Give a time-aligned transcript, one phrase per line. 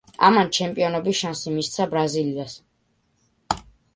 [0.27, 2.55] ამან ჩემპიონობის შანსი მისცა ბრაზილიას.